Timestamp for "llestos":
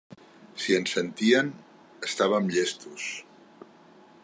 2.57-3.07